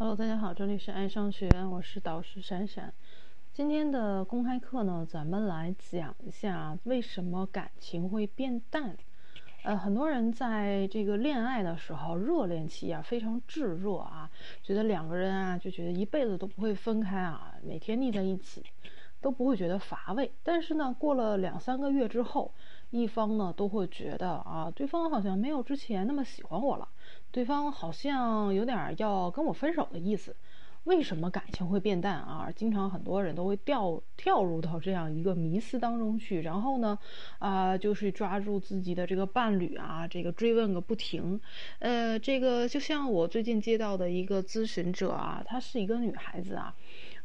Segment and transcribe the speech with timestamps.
[0.00, 2.94] Hello，大家好，这里是爱上学，我是导师闪闪。
[3.52, 8.96] 今天的公开课呢，咱们来讲一下为什么感情会变淡。
[9.64, 14.30] 呃，很多人在这个恋爱的时候，热恋期啊非常炙热啊，
[14.62, 18.62] 觉得两个人啊就觉得一辈子都不会分开啊，每天腻在一起
[19.20, 20.30] 都不会觉得乏味。
[20.44, 22.54] 但是呢，过了两三个月之后，
[22.90, 26.88] 一方呢都会觉得啊，对方好像没有之前那么喜欢我了。
[27.30, 30.34] 对方好像有点要跟我分手的意思，
[30.84, 32.50] 为什么感情会变淡啊？
[32.56, 36.98] 经常很多人都会掉跳入到这样一个迷思当中去，然后呢，
[37.38, 41.38] 啊，就是抓住自己的这个伴侣啊，这个追问个不停。
[41.80, 46.74] 呃，这个就像我最近接到的一个咨询者啊，她是一个女孩子啊。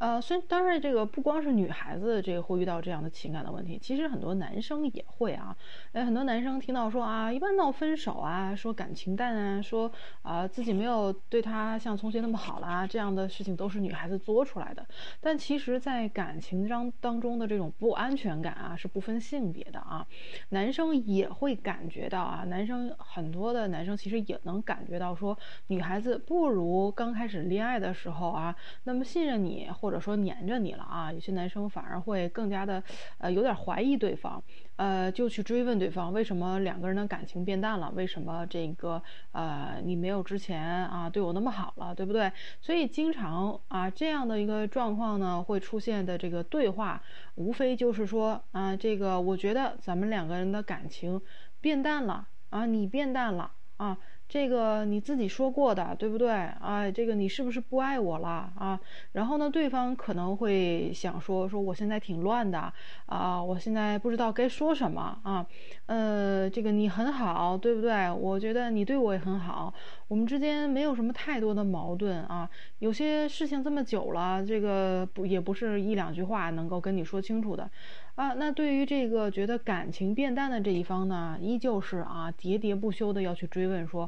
[0.03, 5.55] 呃，虽然当然，这个不光是女孩子这个会遇到这样的情感的问题，其实很多男生也会啊。
[5.93, 9.89] 哎，很多男生听到说啊，一般闹分手啊，说感情淡啊，说
[10.21, 14.85] 啊自己没有对他像从前那么好啦，这样的事情都是女孩子作出来的。
[15.21, 20.05] 但其实，在感情当当中的这种不安全感啊，是不分性别的啊，
[20.49, 25.37] 男生也会感觉到啊，男生很多的男生其实也能感觉到说，
[25.67, 29.69] 女孩子不如刚开始恋爱的时候啊，那么信任你。
[29.79, 32.81] 或者或者说黏着你了啊，有些男生反而会更加的，
[33.19, 34.41] 呃，有点怀疑对方，
[34.75, 38.99] 呃，就去追问对方为什么两个人的感情变淡了，为什么这个
[39.33, 42.31] 呃你没有之前啊对我那么好了，对不对？
[42.59, 46.99] 所以经常啊这样的一个状况呢会出现的这个对话，
[47.35, 51.21] 无非就是说啊这个我觉得咱们两个人的感情
[51.61, 53.95] 变淡了啊，你变淡了啊。
[54.33, 56.89] 这个你自己说过的，对不对啊？
[56.89, 58.79] 这个你是不是不爱我了啊？
[59.11, 62.73] 然后呢，对方可能会想说说我现在挺乱的
[63.05, 65.45] 啊，我现在不知道该说什么啊。
[65.85, 68.09] 呃，这个你很好，对不对？
[68.09, 69.71] 我觉得你对我也很好，
[70.07, 72.49] 我们之间没有什么太多的矛盾啊。
[72.79, 77.69] 有些事情这么久了，这个不也不是一两句话能够跟你说清楚的。
[78.15, 84.07] 啊，那对于这个觉得感情变淡的这一方呢，依旧是啊喋喋不休的要去追问说，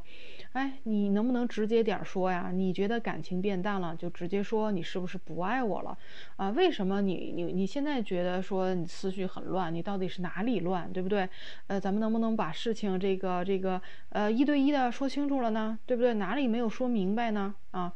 [0.54, 2.52] 哎，你能不能直接点说呀？
[2.54, 5.98] 你觉得感情变淡了，就直接说你是不是不爱我了？
[6.36, 9.74] 啊，为什么你你你现在觉得说你思绪很乱？
[9.74, 11.28] 你到底是哪里乱，对不对？
[11.66, 15.80] 呃，咱们能不能把事情这个这个呃一对一的说清楚了呢？
[15.88, 16.14] 对不对？
[16.14, 17.56] 哪里没有说明白呢？
[17.72, 17.92] 啊？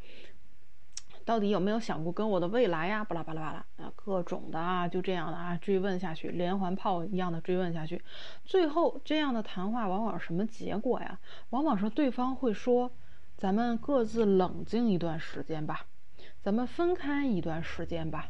[1.30, 3.04] 到底有没有想过跟我的未来呀？
[3.04, 8.02] 巴拉巴拉巴拉啊，各种的啊，就这样的啊，追问下去，连环炮一样的追问下去，
[8.46, 11.20] 最后这样的谈话往往什么结果呀？
[11.52, 12.90] 往往是对方会说
[13.38, 15.86] ：“咱们各自冷静一段时间吧，
[16.42, 18.30] 咱们分开一段时间吧，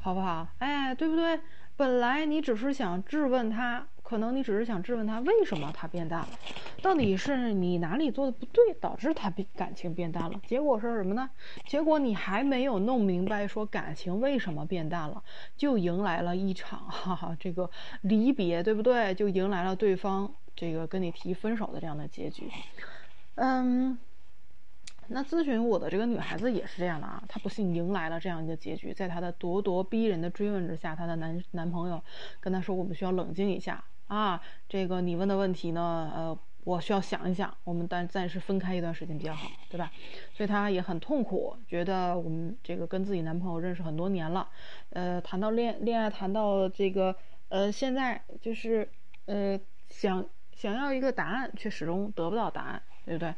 [0.00, 0.48] 好不好？
[0.58, 1.38] 哎，对不对？
[1.76, 6.28] 本来你只是想质问他。”可能你只是想质问他为什么他变淡了，
[6.82, 10.40] 到底是你哪里做的不对导致他变感情变淡了？
[10.46, 11.28] 结果是什么呢？
[11.66, 15.24] 结果你还没有弄明白说感情为什么变淡了，
[15.56, 17.68] 就迎来了一场哈哈这个
[18.02, 19.14] 离别，对不对？
[19.14, 22.48] 就迎来了对方这个跟你提分手的这样的结局。
[23.36, 23.98] 嗯。
[25.08, 32.02] 那咨询我的这个女孩子也是这样的啊，她不幸迎来了这样一个结局，在她的咄咄逼人的追问之下，她的男男朋友
[32.40, 39.90] 跟她说：“我们需要冷静一下啊，这个你问的问题呢，呃，我需要想一想，我们暂暂时分开一段时间比较好，对吧？”
[40.34, 44.48] 所以她也很痛苦，觉得我们这个跟自己男朋友认识很多年了，
[44.90, 47.16] 呃，谈到恋恋爱，谈到这个，
[47.48, 48.88] 呃，现在就是
[49.26, 53.34] 呃想想要一个答案，却始终得不到答案，对不对？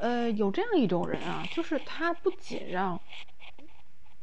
[0.00, 3.00] 呃，有这样一种人啊，就是他不仅让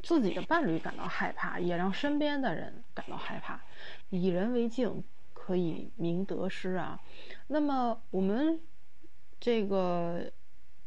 [0.02, 3.60] 自己的伴侣感到害怕，也让身边的人感到害怕。
[4.08, 5.04] 以人为镜，
[5.46, 7.00] 可以明得失啊。
[7.46, 8.60] 那么我们
[9.38, 10.28] 这个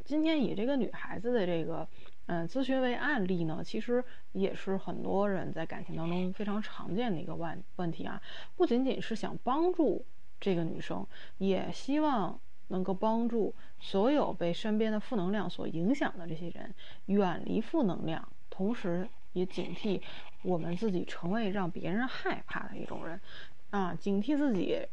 [0.03, 1.87] 今天以这个女孩子的这个
[2.25, 4.03] 嗯咨询为案例呢，其实
[4.33, 8.21] 也是很多人在感情当中非常常见的一个问问题啊。
[8.57, 10.03] 不仅仅是想帮助
[10.41, 12.37] 这个女生，也希望。
[12.71, 16.71] 能够帮助所有被身边的负能量所影响的这些人
[17.07, 19.99] 远离负能量，同时也警惕
[20.43, 23.19] 我们自己成为让别人害怕的一种人，
[23.69, 24.87] 啊，警惕自己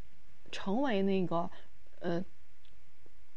[0.50, 1.50] 成为那个
[2.00, 2.24] 呃，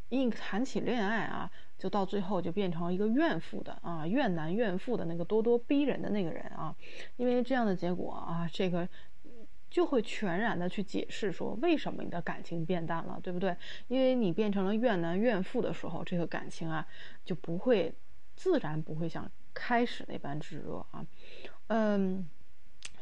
[0.09, 6.75] 一谈起恋爱啊，就到最后就变成一个怨妇的啊，怨男怨妇的那个咄咄逼人的那个人啊，
[7.17, 8.87] 因为这样的结果啊，这个。
[9.71, 13.55] 就会全然的去解释说为什么你的感情变淡了，对不对？
[13.87, 16.83] 因为你变成了怨男怨妇的时候，这个感情啊
[17.23, 17.93] 就不会
[18.35, 21.05] 自然不会像开始那般炙热啊。
[21.67, 22.27] 嗯，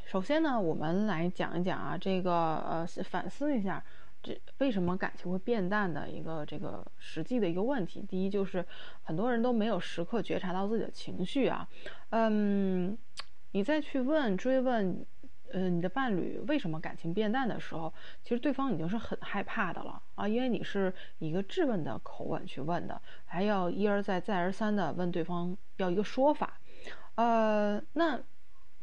[0.07, 3.83] 首先呢，我们来讲一讲啊，这个呃反思一下
[4.23, 8.01] 这为什么感情会变淡的一个这个实际的一个问题。
[8.01, 8.65] 第一就是
[9.03, 11.67] 很多人都没有时刻觉察到自己的情绪啊，
[12.11, 12.97] 嗯，
[13.51, 15.05] 你再去问追问。
[15.53, 26.59] 呃，你的伴侣为什么感情变淡的时候，其实对方已经是很害怕的了啊，因为你是以一个质问的口吻去问的，还要一而再再而三的问对方要一个说法，
[27.15, 28.19] 呃，那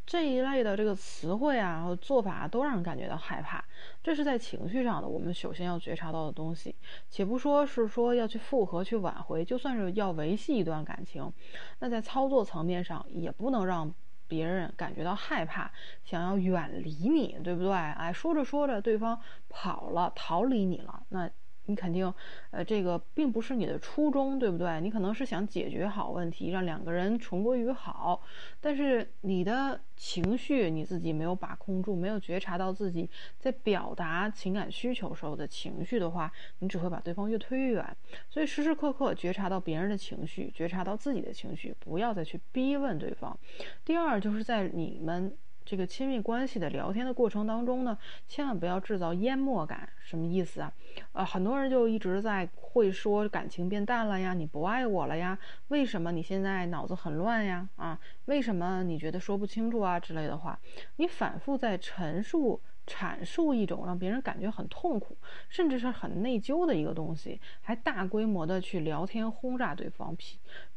[0.07, 3.65] 这一类的这个词汇啊和做法都让人感觉到害怕，
[4.03, 6.75] 这是在情绪上的，我们首先要觉察到的东西。
[7.09, 11.33] 且不说是说要去复合去挽回，就算是要维系一段感情，
[11.79, 13.95] 那在操作层面上也不能让。
[14.27, 15.71] 别人感觉到害怕，
[16.03, 17.73] 想要远离你，对不对？
[17.73, 19.21] 哎，说着说着，对方
[19.51, 21.31] 跑了，逃离你了，那。
[21.67, 22.13] 你肯定，
[22.51, 24.81] 呃，这个并不是你的初衷，对不对？
[24.81, 28.21] 你可能是想解决好问题，让两个人重归于好，
[28.61, 33.09] 但是你的情绪你自己没有把控住，没有觉察到自己
[33.39, 37.97] 在表达情感需求时候的情绪的话，你只会把对方越推越远。
[38.29, 43.39] 所以时时刻刻觉察到别人的情绪，觉察到自己的情绪，不要再去逼问对方。
[43.85, 45.35] 第二，就是在你们。
[45.65, 47.97] 这个亲密关系的聊天的过程当中呢，
[48.29, 49.89] 千万不要制造淹没感。
[50.03, 50.73] 什么意思啊？
[51.13, 55.39] 呃，很多人就一直在会说感情变淡了呀，你不爱我了呀？
[55.69, 57.69] 为什么你现在脑子很乱呀？
[57.77, 60.59] 啊，为什么你觉得说不清楚啊之类的话？
[60.97, 62.61] 你反复在陈述。
[62.87, 65.17] 阐述一种让别人感觉很痛苦，
[65.49, 70.15] 甚至是很内疚的一个东西，还大规模的去聊天轰炸对方，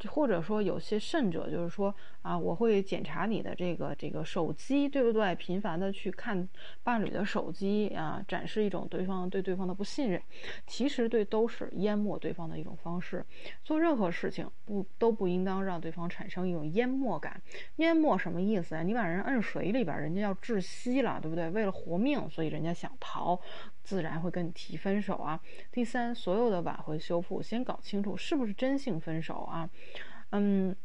[0.10, 5.36] 或者说有些甚者就是说啊，我会检查你的这个这个手机，对不对？
[5.36, 6.48] 频繁的去看
[6.84, 10.22] 伴侣的手机啊，展示一种对方对对方的不信任，
[10.66, 13.26] 其实对都是淹没对方的一种方式。
[13.64, 17.42] 做任何事情不都不应当让对方产生一种淹没感。
[17.78, 18.82] 淹没什么意思啊？
[18.82, 21.50] 你把人摁水里边，人家要窒息了，对不对？
[21.50, 21.98] 为了活。
[21.98, 23.42] 命，所以人家想逃，
[23.88, 25.40] 自然会跟你提分手啊。
[25.72, 29.70] 第三，所有的挽回修复，先搞清楚是不是真性分手啊。
[30.32, 30.76] 嗯，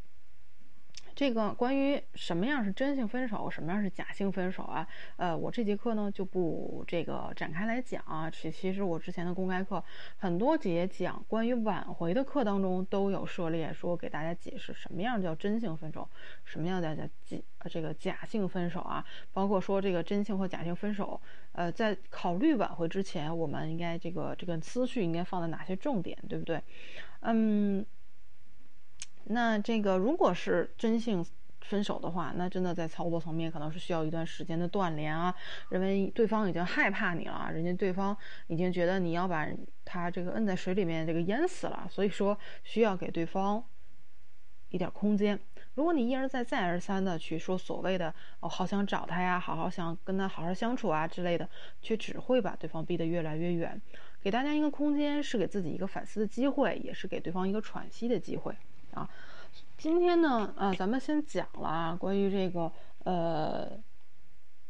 [1.15, 4.87] 这个关于什么样是真性分手，什么样是假性分手啊？
[5.17, 8.31] 呃，我这节课呢就不这个展开来讲啊。
[8.31, 9.83] 其其实我之前的公开课
[10.17, 16.09] 很多节讲关于挽回的课当中都有涉猎，说给大家解释什么样叫真性分手，
[16.45, 17.09] 什么样叫假
[17.69, 21.21] 这个假性分手啊，包括说这个真性和假性分手，
[21.53, 26.61] 呃，在考虑挽回之前，我们应该这个这个思绪应该放在哪些重点，对不对？
[27.21, 27.85] 嗯，
[29.25, 31.25] 那这个如果是真性
[31.61, 35.35] 分手的话，那真的在操作层面可能是需要一段时间的锻炼啊，
[35.71, 38.17] 认为对方已经害怕你了，人家对方
[38.49, 39.49] 已经觉得你要把
[39.85, 43.65] 他这个摁在水里面这个淹死了，所以说需要给对方
[44.71, 45.39] 一点空间。
[45.75, 51.49] 如果你一而再、再而三的去说所谓的“哦，好想找他呀，好好想跟他好好相处啊”之类的，
[51.81, 53.81] 却只会把对方逼得越来越远。
[54.21, 58.55] 给大家一个空间，是给自己一个反思的机会，也是给对方一个喘息的机会
[58.93, 59.09] 啊。
[59.79, 62.71] 今天呢，啊，咱们先讲了啊，关于这个
[63.05, 63.69] 呃，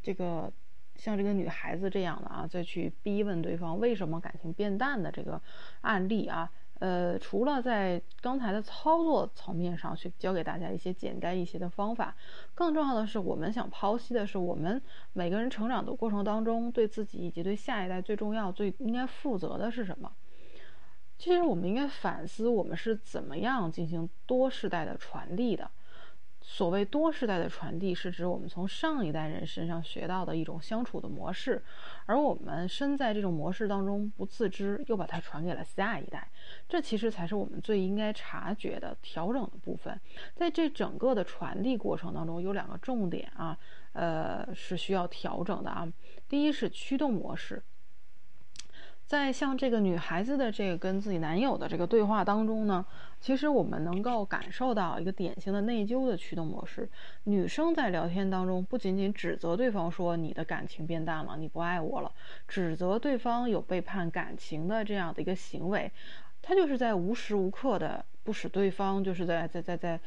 [0.03, 0.51] 这个
[0.97, 5.41] 像这个女孩子这样的啊，再去逼问对方为什么感情变淡的这个
[5.83, 6.51] 案例啊。
[6.79, 12.17] 呃，除了在刚才的操作层面上去教给大家一些简单一些的方法，
[12.57, 14.83] 更重要的是，我们想剖析的是，我们
[15.13, 20.11] 每个人成长的过程当中，对自己以及对下一代最重要、最应该负责的是什么？
[21.23, 25.71] 其实，我们应该反思，我们是怎么样进行多世代的传递的。
[26.41, 31.63] 所谓多世代的传递，是指我们从上一代人身上学到的一种相处的模式，
[32.07, 36.29] 而我们身在这种模式当中不自知，又把它传给了下一代。
[36.69, 39.97] 这其实才是我们最应该察觉的调整的部分。
[40.35, 43.57] 在这整个的传递过程当中，有两个重点啊，
[43.93, 45.89] 呃，是需要调整的啊。
[46.29, 47.63] 第一是驱动模式。
[49.13, 52.83] 在像这个女孩子的这个跟自己男友的这个对话当中呢，
[53.21, 56.89] 其实我们能够感受到一个典型的内疚的驱动模式。
[57.25, 62.11] 女生在聊天当中不仅仅指责对方说你的感情变淡了，你不爱我了，
[62.49, 65.93] 指责对方有背叛感情的这样的一个行为，
[66.41, 70.01] 她就是在无时无刻的不使对方就是在在在在。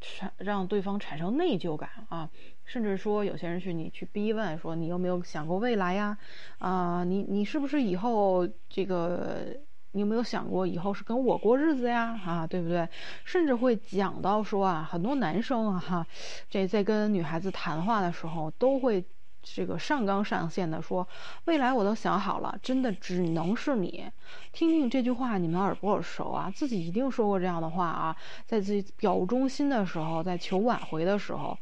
[0.00, 2.30] 产让对方产生内疚感啊，
[2.64, 6.16] 甚至说有些人去你去逼问说你有没有想过未来呀？
[6.58, 9.56] 啊，你你是不是以后这个
[9.92, 12.18] 你有没有想过以后是跟我过日子呀？
[12.24, 12.88] 啊，对不对？
[13.24, 16.06] 甚至会讲到说啊，很多男生啊哈，
[16.48, 19.04] 这在跟女孩子谈话的时候都会。
[19.42, 21.06] 这个上纲上线的说，
[21.46, 24.04] 未来我都想好了，真的只能是你。
[24.52, 26.50] 听听这句话，你们耳不耳熟啊？
[26.54, 28.16] 自己一定说过这样的话啊，
[28.46, 31.56] 在自己表忠心的时候，在求挽回的时候，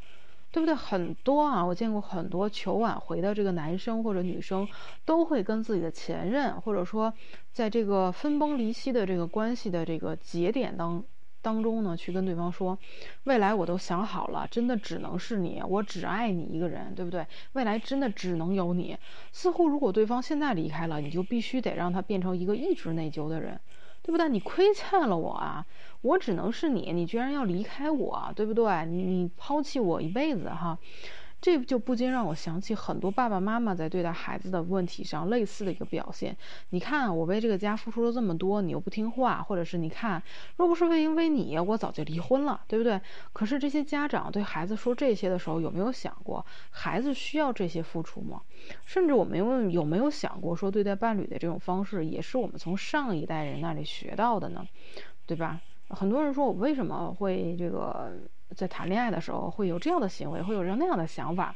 [0.51, 0.75] 对不对？
[0.75, 4.67] 很多啊，我见过很多求挽回的这个男生或者女生，
[5.05, 7.13] 都会跟自己的前任，或者说
[7.53, 11.03] 在这个分崩离析的这个关系的这个节点当
[11.43, 12.79] 当中呢，去跟对方说，
[13.25, 17.27] 未来我都想好了，真的只能是你，我只爱你一个人，对不对？
[17.53, 18.97] 未来真的只能有你。
[19.33, 23.61] 似乎如果对方现在离开了，你就必须得让他变成一个一直内疚的人。
[24.01, 24.27] 对不对？
[24.31, 25.67] 你亏欠了我啊！
[26.01, 28.87] 我只能是你，你居然要离开我，对不对？
[28.87, 30.79] 你你抛弃我一辈子哈。
[31.41, 36.37] 这就不禁让我想起很多爸爸妈妈在对待孩子的问题上类似的一个表现。
[36.71, 40.21] 你看，我为这个家付出了这么多，你又不听话，或者是你看，
[40.57, 43.01] 若不是为因为你，我早就离婚了，对不对？
[43.33, 48.43] 可是这些家长对孩子说这些的时候，有没有想过孩子需要这些付出吗？
[48.85, 54.67] 甚至我们问有没有想过说对待伴侣的这种方式，也是我们从上一代人那里学到的呢？
[55.25, 55.61] 对吧？
[55.91, 58.13] 很多人说我为什么会这个？
[58.57, 61.55] 在谈恋爱的时候会有这样的行为，会有人那样的想法，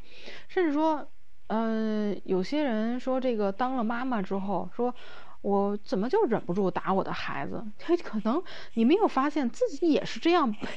[0.48, 1.08] 甚至说，
[1.48, 4.94] 嗯，有些人说这个当了妈妈之后，说
[5.40, 7.64] 我怎么就忍不住打我的孩子？
[7.78, 8.42] 他可能
[8.74, 10.68] 你没有发现自己也是这样被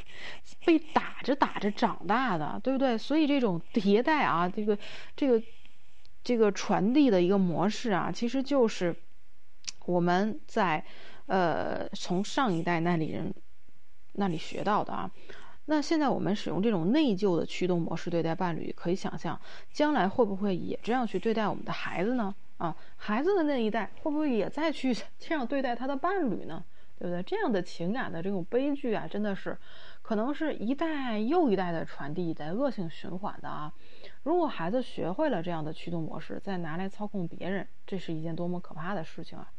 [0.65, 2.97] 被打着打着长大的，对不对？
[2.97, 4.77] 所以这种迭代啊，这个
[5.15, 5.43] 这个
[6.23, 8.95] 这个传递的一个模式啊，其实就是
[9.85, 10.83] 我们在
[11.27, 13.33] 呃从上一代那里人
[14.13, 15.11] 那里学到的啊。
[15.65, 19.39] 那现在我们使用这种内疚的驱动模式对待伴侣，可以想象
[19.71, 22.33] 将来会不会也这样去对待我们的孩子呢？
[22.57, 26.63] 啊，孩子的那一代会不会也再去 这样对待他的伴侣呢？
[26.97, 27.21] 对不对？
[27.23, 29.57] 这样的情感的这种悲剧啊，真的是
[30.01, 33.73] 可能是一代又一代的传递，在恶性循环的啊。
[34.23, 39.51] 如果孩子学会了这样的驱动模式，再拿来操控别人，这是一件多么可怕的事情啊！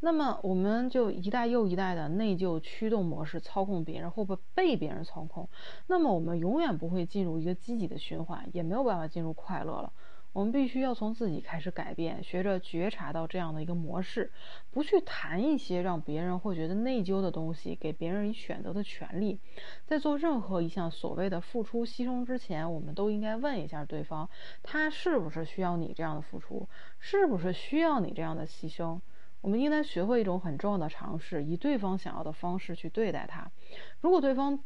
[0.00, 5.48] 那么我们就一代又一代的内疚驱动模式操控别人，会不会被别人操控？
[5.86, 9.92] 那么我们永远不会进入一个积极的循环，也没有办法进入快乐了。
[10.34, 14.30] 我们必须要从自己开始改变，学着觉察到这样的一个模式，
[14.70, 19.40] 不去谈一些让别人会觉得内疚的东西，给别人以选择的权利。
[19.86, 24.28] 在做任何一项所谓的付出牺牲之前，我们都应该问一下对方，
[24.62, 26.68] 他是不是需要你这样的付出，
[27.00, 29.00] 是不是需要你这样的牺牲？
[29.40, 33.50] 我们应该学会一种很重要的尝试，以对方想要的方式去对待他。
[34.00, 34.58] 如果对方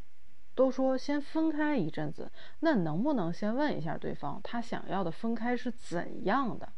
[0.54, 6.72] 都说先分开一阵子，那能不能先问一下对方，他想要的分开是怎样的，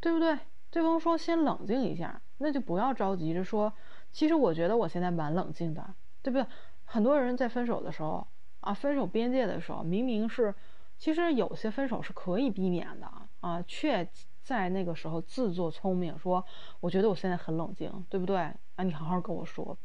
[0.00, 0.38] 对不对？
[0.70, 3.72] 对方说先冷静一下，那就不要着急着说。
[4.10, 6.46] 其实我觉得我现在蛮冷静的，对不对？
[6.84, 8.26] 很多人在分手的时候
[8.60, 10.54] 啊，分手边界的时候，明明是，
[10.98, 14.08] 其实有些分手是可以避免的啊，却。
[14.48, 16.42] 在那个时候自作聪明，说
[16.80, 18.38] 我觉得我现在很冷静，对不对？
[18.76, 19.76] 啊，你好好跟我说，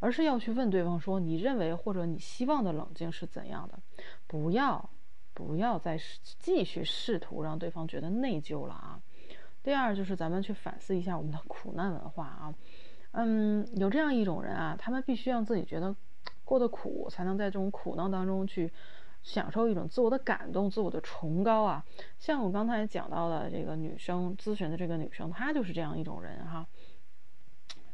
[0.00, 3.78] 而是要去问对方说，你认为或者你希望的冷静是怎样的？
[4.26, 4.90] 不要，
[5.32, 5.96] 不要再
[6.40, 9.00] 继续试图让对方觉得内疚了啊。
[9.62, 12.52] 第二就是咱们去反思一下我们的苦难文化啊。
[13.12, 15.94] 嗯，有这样一种人啊，他们必须让自己觉得
[16.44, 18.72] 过得苦，才能在这种苦难当中去。
[19.22, 21.84] 享受一种自我的感动、自我的崇高啊！
[22.18, 26.66] 像我刚才讲到的这个女生咨询的这个女生，她就是这样一种人哈。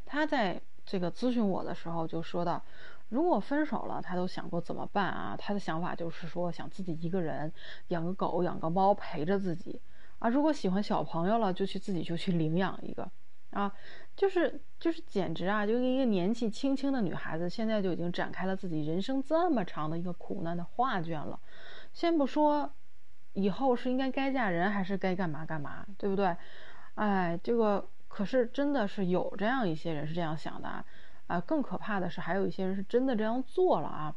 [0.05, 2.63] 她在这个咨询我的时候就说到，
[3.09, 5.35] 如果分手了，她都想过怎么办啊？
[5.37, 7.53] 她的想法就是说，想自己一个人
[7.89, 9.79] 养个狗、养个猫陪着自己
[10.17, 10.29] 啊。
[10.29, 13.09] 如果喜欢小朋友了，就去自己就去领养一个。
[13.51, 13.73] 啊，
[14.15, 21.39] 就是就是简直啊，就跟一个年纪轻轻的女孩子，现在就已经展开了自己人生这么长的一个苦难的画卷了。
[21.93, 22.71] 先不说
[23.33, 26.35] 以后是应该该嫁人还是该干嘛干嘛，对不对？
[26.93, 30.85] 哎，这个可是真的是有这样一些人是这样想的啊。
[31.25, 34.15] 啊，更可怕的是还有一些人是真的这样做了啊。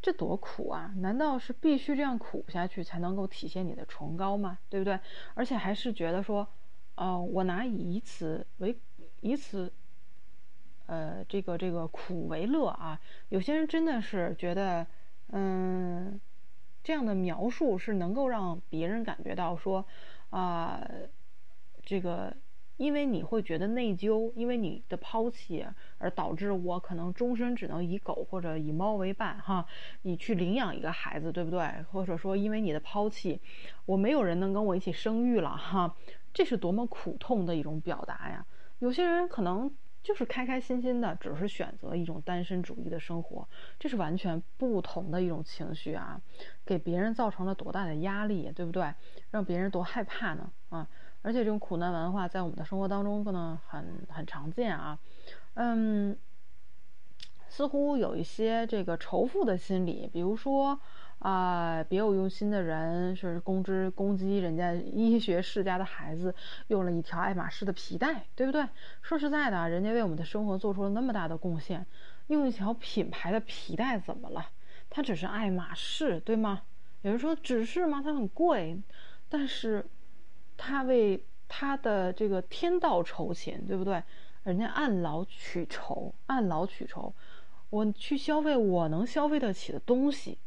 [0.00, 0.90] 这多苦啊！
[0.96, 4.58] 难道是必须这样苦下去才能够体现你的崇高吗？
[4.68, 4.98] 对不对？
[5.34, 6.48] 而且还是觉得说。
[6.96, 8.78] 哦，我拿以此为
[9.20, 9.72] 以此，
[10.86, 13.00] 呃，这个这个苦为乐啊。
[13.30, 14.86] 有些人真的是觉得，
[15.28, 16.20] 嗯，
[16.82, 19.84] 这样的描述是能够让别人感觉到说，
[20.30, 20.80] 啊，
[21.84, 22.36] 这个
[22.82, 25.64] 因为你会觉得内疚，因为你的抛弃
[25.98, 29.64] 而导致我可能终身只能以狗或者以猫为伴哈，
[30.02, 31.60] 你去领养一个孩子，对不对？
[31.92, 33.40] 或者说因为你的抛弃，
[33.86, 35.94] 我没有人能跟我一起生育了哈。
[36.34, 38.44] 这是多么苦痛的一种表达呀！
[38.80, 39.72] 有些人可能
[40.02, 43.48] 就是开开心心的，只是选择一种单身主义的生活，
[43.78, 46.20] 这是完全不同的一种情绪啊！
[46.66, 48.92] 给别人造成了多大的压力，对不对？
[49.30, 50.50] 让别人多害怕呢？
[50.70, 50.88] 啊！
[51.22, 54.98] 而且这种苦难文化在我们的生活当中可能很很常见啊。
[55.54, 56.16] 嗯，
[57.48, 60.78] 似乎有一些这个仇富的心理，比如说
[61.18, 66.34] 啊，别有用心的人是攻之攻击人家医学世家的孩子
[66.66, 68.66] 用了一条爱马仕的皮带，对不对？
[69.02, 71.86] 说实在的，人家为我们的生活做出了那么大的贡献，
[72.26, 74.48] 用一条品牌的皮带怎么了？
[74.90, 76.62] 它只是爱马仕，对吗？
[77.02, 78.02] 有人说只是吗？
[78.02, 78.80] 它很贵，
[79.28, 79.86] 但是
[80.56, 84.02] 他为他的这个天道酬勤，对不对？
[84.42, 87.14] 人家按劳取酬，按劳取酬，
[87.70, 90.38] 我去消费我能消费得起的东西。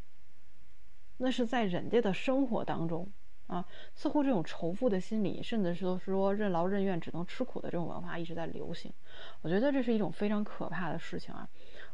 [1.17, 3.09] 那是在人家的生活当中
[3.47, 8.91] 啊，似乎这种仇富的心理，甚至是说任劳任怨、只能吃苦的这种文化一直在流行。
[9.41, 11.47] 我觉得这是一种非常可怕的事情啊！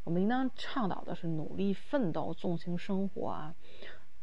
[0.04, 3.54] 我们应当倡导的是努力奋斗、纵情生活啊，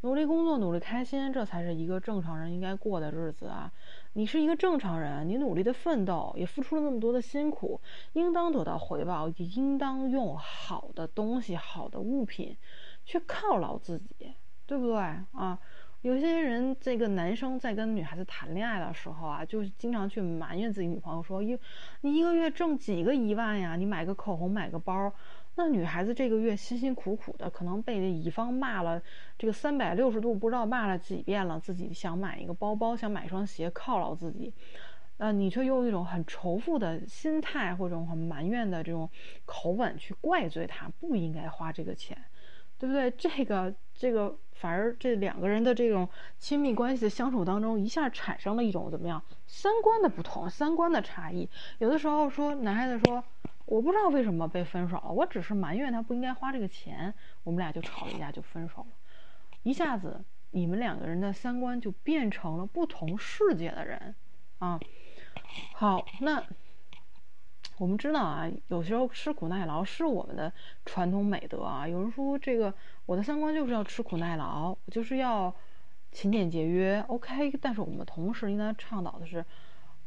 [0.01, 3.73] 努力工作、努力开心，这才是一个正常人应该过的日子啊！
[4.13, 7.81] 你是一个正常人，你努力的奋斗，也付出了那么多的辛苦，
[8.13, 12.57] 应当得到回报，也应当用好的东西、好的物品
[13.05, 14.35] 去犒劳自己。
[14.69, 14.99] 对不对
[15.33, 15.59] 啊？
[16.03, 21.59] 有些人，这个男生在跟女孩子谈恋爱的时候啊，就经常去埋怨自己女朋友说：“一，
[22.03, 23.77] 你一个月挣几个一万呀？
[23.77, 25.11] 你买个口红，买个包，
[25.59, 29.03] 那女孩子这个月辛辛苦苦的，可能被乙方骂了
[29.37, 31.59] 这个三百六十度，不知道骂了几遍了。
[31.59, 34.55] 自己想买一个包包，想买一双鞋犒劳自己，
[35.17, 39.11] 呃，你却用一种很仇富的心态或者很埋怨的这种
[39.45, 42.17] 口吻去怪罪他不应该花这个钱，
[42.79, 43.11] 对不对？
[43.11, 51.49] 这个，这个。”反而这两个人的这种亲密关系的相处当中，一下产生了一种怎么样三观的不同，三观的差异。
[51.79, 53.23] 有的时候说男孩子说，
[53.69, 57.13] 我不知道为什么被分手了，我只是埋怨他不应该花这个钱，
[57.45, 58.89] 我们俩就吵了一架就分手了。
[59.63, 64.15] 一下子你们两个人的三观就变成了不同世界的人
[64.59, 64.81] 啊。
[65.75, 66.43] 好，那。
[67.77, 70.53] 我们知道啊，有时候吃苦耐劳是我们的
[70.85, 71.87] 传统美德啊。
[71.87, 72.75] 有人说这个
[73.07, 75.55] 我的三观就是要吃苦耐劳，就是要
[76.11, 77.01] 勤俭节约。
[77.07, 79.45] OK，但是我们同时应该倡导的是，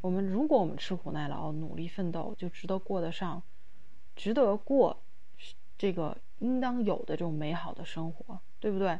[0.02, 3.42] 我们如果我们吃苦耐劳、努力奋斗，就值得过得上，
[4.16, 5.02] 值得过
[5.76, 8.98] 这个应当有的这种美好的生活，对不对？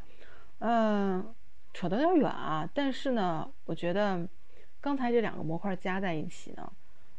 [0.59, 1.35] 嗯，
[1.73, 2.69] 扯得有点远啊。
[2.75, 4.28] 但是呢，我觉得
[4.80, 6.73] 刚才这两个模块加在一起呢。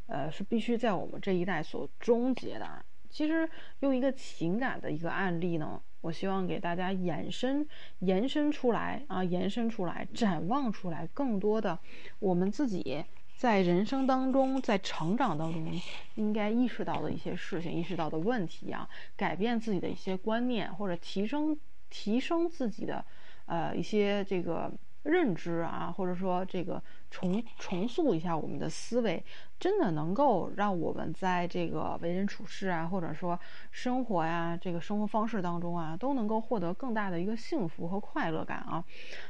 [0.06, 2.86] 呃，是必须在我们这一代所终结的。
[3.10, 7.66] 其实用一个情感的一个案例呢，我希望给大家延伸、
[8.00, 11.80] 延伸出来啊，延伸出来，展望出来更多的
[12.20, 13.06] 我们自己
[13.44, 15.82] 在人生当中、在成长当中
[16.16, 23.04] 应该意识到的一些事情、意识到的问题啊，改变自己的一些观念，或者提升、提升自己的
[23.46, 24.72] 呃一些这个。
[25.04, 29.22] 认知啊，或者说这个重重塑一下我们的思维，
[29.60, 33.38] 真的能够让我们在这个为人处事啊，或者说
[33.70, 38.82] 生活呀，这个生活方式当中啊，都能够获得更大的一个幸福和快乐感啊，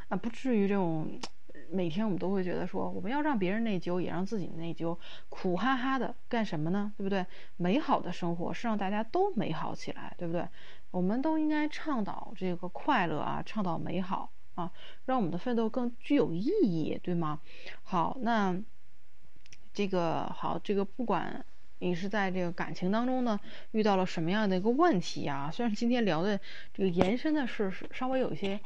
[0.10, 1.08] 啊，不至于这种
[1.70, 4.98] 每天我们都会觉得说，我们要让别人内疚，也让自己内疚，
[5.30, 6.94] 苦哈哈的干什么呢？
[6.98, 7.26] 对不对？
[7.58, 10.48] 美好的生活是让大家都美好起来，对不对？
[10.92, 14.30] 我们都应该倡导这个快乐啊，倡导美好。
[14.56, 14.72] 啊，
[15.06, 17.40] 让我们的奋斗更具有意义，对吗？
[17.82, 18.56] 好，那
[19.74, 21.44] 这个好，这个不管
[21.80, 23.40] 你是在这个感情当中呢，
[23.72, 25.50] 遇到了什么样的一个问题啊？
[25.52, 26.40] 虽然今天聊的
[26.72, 28.60] 这个延伸的是稍微有一些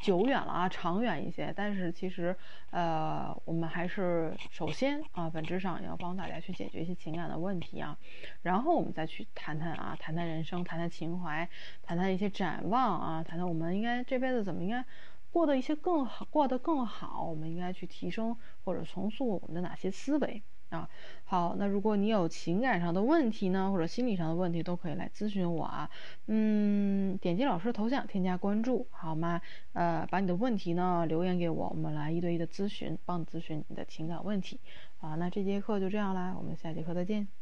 [0.00, 2.34] 久远了啊，长远一些，但是其实
[2.70, 7.96] 呃，我们还是首先啊，本质上要帮大家去解决一些情感的问题啊，
[8.42, 11.48] 然后我们再去谈谈啊，谈谈人生，谈谈情怀，
[11.82, 14.84] 谈谈一些展望啊，谈谈我们应该这辈子怎么应该。
[15.32, 20.88] 过得一些更好，过得更好，我们应该去提升或者重塑我们的哪些思维啊？
[21.24, 25.90] 好，那如果你有情感上的问题呢，或者心理上的问题，都可以来咨询我啊。
[26.26, 29.40] 嗯，点击老师头像，添加关注，好吗？
[29.72, 34.58] 呃，把你的问题呢留言给我，我们来一对一的咨询，帮你咨询你的情感问题。
[35.00, 37.39] 啊，那这节课就这样啦，我们下节课再见。